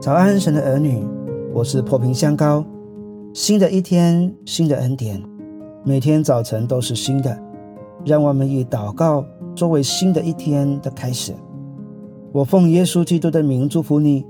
[0.00, 1.04] 早安，神的儿女，
[1.52, 2.64] 我是破瓶香膏。
[3.34, 5.20] 新的一天，新的恩典，
[5.84, 7.36] 每天早晨都是新的。
[8.04, 9.24] 让我们以祷告
[9.56, 11.34] 作为新的一天的开始。
[12.30, 14.24] 我奉耶稣基督的名祝福你，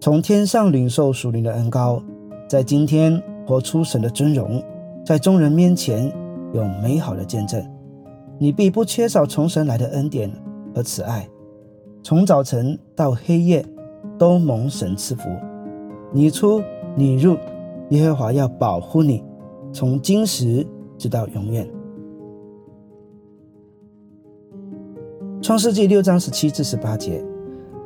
[0.00, 2.00] 从天上领受属灵的恩膏，
[2.48, 4.62] 在今天活出神的尊荣，
[5.04, 6.12] 在众人面前
[6.54, 7.60] 有美好的见证。
[8.38, 10.30] 你必不缺少从神来的恩典
[10.72, 11.28] 和慈爱，
[12.04, 13.66] 从早晨到黑夜。
[14.18, 15.28] 都蒙神赐福，
[16.12, 16.60] 你出
[16.96, 17.36] 你入，
[17.90, 19.22] 耶和华要保护你，
[19.72, 20.66] 从今时
[20.98, 21.66] 直到永远。
[25.40, 27.24] 创世纪六章十七至十八节，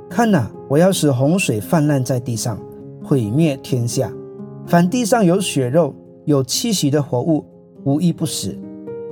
[0.09, 2.59] 看哪，我要使洪水泛滥在地上，
[3.05, 4.11] 毁灭天下。
[4.67, 5.95] 凡地上有血肉、
[6.25, 7.45] 有气息的活物，
[7.85, 8.57] 无一不死。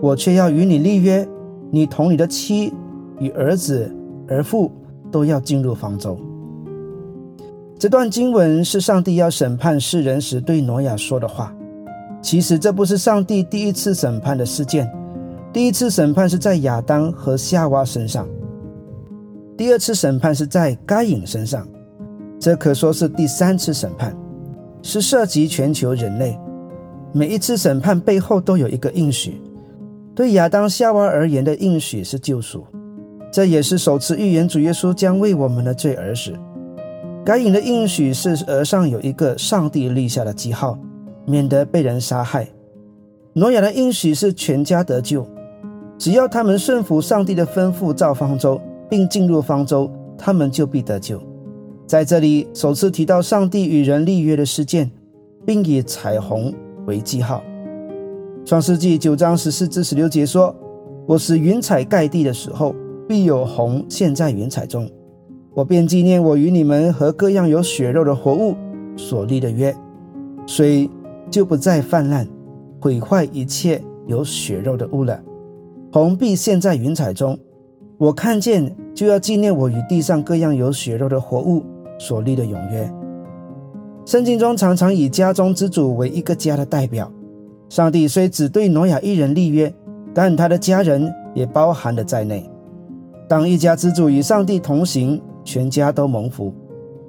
[0.01, 1.29] 我却要与你立约，
[1.71, 2.73] 你同你的妻
[3.19, 3.95] 与儿子、
[4.27, 4.71] 儿妇
[5.11, 6.19] 都要进入方舟。
[7.81, 11.51] 这段经文是上帝要审判世人时对挪亚说的话。
[12.21, 14.87] 其实这不是上帝第一次审判的事件，
[15.51, 18.29] 第一次审判是在亚当和夏娃身上，
[19.57, 21.67] 第二次审判是在该隐身上，
[22.39, 24.15] 这可说是第三次审判，
[24.83, 26.39] 是涉及全球人类。
[27.15, 29.41] 每一次审判背后都有一个应许，
[30.15, 32.63] 对亚当、夏娃而言的应许是救赎，
[33.33, 36.35] 这也是首次预言主耶稣将为我们的罪而死。
[37.23, 40.79] 该隐的应许是额上有一个上帝立下的记号，
[41.27, 42.49] 免得被人杀害。
[43.35, 45.27] 挪亚的应许是全家得救，
[45.99, 51.21] 只要他们顺服上帝的吩咐造方舟，并进入方舟，他们就必得救。
[51.87, 54.91] 在这里首次提到上帝与人立约的事件，
[55.45, 56.53] 并以彩虹
[56.87, 57.43] 为记号。
[58.47, 60.55] 创世纪九章十四至十六节说
[61.07, 62.75] ：“我使云彩盖地的时候，
[63.07, 64.91] 必有虹现，在云彩中。”
[65.53, 68.55] 我便纪念我与你们和各样有血肉的活物
[68.97, 69.75] 所立的约，
[70.47, 70.89] 水
[71.29, 72.27] 就不再泛滥，
[72.81, 75.21] 毁坏一切有血肉的物了。
[75.93, 77.37] 红必现，在云彩中。
[77.99, 81.65] 我看见就要纪念我与地上各样有血肉的活物
[81.99, 82.89] 所立的永约。
[84.07, 87.11] 圣经中常常以家中之主为一个家的代表。
[87.69, 89.73] 上帝虽只对挪亚一人立约，
[90.15, 92.49] 但他的家人也包含了在内。
[93.29, 95.21] 当一家之主与上帝同行。
[95.51, 96.55] 全家都蒙福，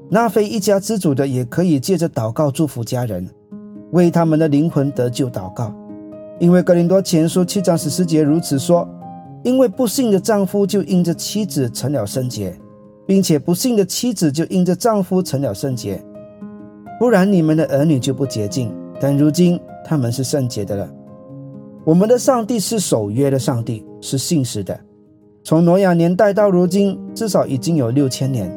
[0.09, 3.29] 那非一家之主的也可以借着祷告祝福家人，
[3.91, 5.72] 为他们的灵魂得救祷告。
[6.40, 8.90] 因为格林多前书七章十四节如此说：
[9.44, 12.57] 因为不幸的丈夫就因着妻子成了圣洁，
[13.06, 16.03] 并且不幸的妻子就因着丈夫成了圣洁。
[17.00, 20.90] 不然你们的儿女就不洁净，但如今他们是圣洁的了。
[21.85, 24.80] 我们的上帝是守约的上帝，是信实的。
[25.44, 28.52] 从挪亚年代到如今，至少已经有六千年。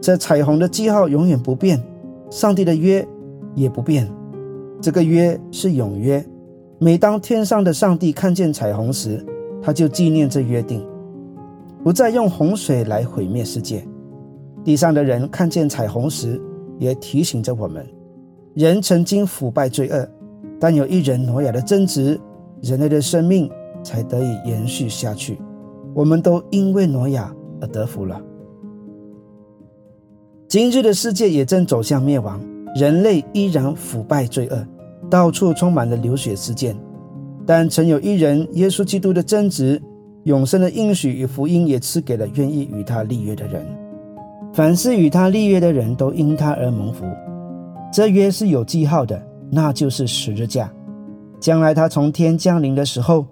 [0.00, 1.82] 这彩虹的记号永远不变，
[2.30, 3.06] 上帝的约
[3.54, 4.08] 也不变。
[4.80, 6.24] 这个约是永约。
[6.78, 9.24] 每当天上的上帝看见彩虹时，
[9.60, 10.86] 他就纪念这约定，
[11.82, 13.82] 不再用洪水来毁灭世界。
[14.62, 16.40] 地上的人看见彩虹时，
[16.78, 17.84] 也提醒着我们：
[18.54, 20.08] 人曾经腐败罪恶，
[20.60, 22.20] 但有一人挪亚的增值，
[22.62, 23.50] 人类的生命
[23.82, 25.38] 才得以延续下去。
[25.98, 28.22] 我们都因为挪亚而得福了。
[30.46, 32.40] 今日的世界也正走向灭亡，
[32.76, 34.64] 人类依然腐败罪恶，
[35.10, 36.76] 到处充满了流血事件。
[37.44, 39.82] 但曾有一人，耶稣基督的真值、
[40.22, 43.66] 永生的应许与福音，也赐给了愿意与他立约的人。
[44.52, 47.04] 凡是与他立约的人都因他而蒙福。
[47.92, 49.20] 这约是有记号的，
[49.50, 50.72] 那就是十字架。
[51.40, 53.26] 将来他从天降临的时候。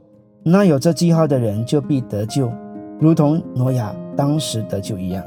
[0.48, 2.48] 那有这记号的人就必得救，
[3.00, 5.20] 如同挪亚当时得救一样。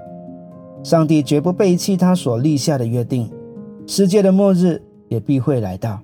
[0.81, 3.29] 上帝绝不背弃他所立下的约定，
[3.85, 5.99] 世界的末日也必会来到。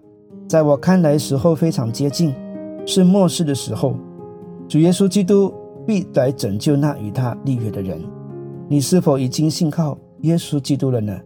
[0.50, 2.36] 在我看来，时候非常接近，
[2.86, 3.96] 是末世的时候。
[4.68, 5.54] 主耶稣基督
[5.88, 7.98] 必来拯救那与他立约的人。
[8.68, 11.18] 你是否已经信靠耶稣基督了呢？